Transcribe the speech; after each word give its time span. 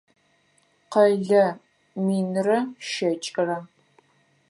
Къэлэ 0.91 1.45
минрэ 2.05 2.57
щэкӏрэ. 2.87 3.57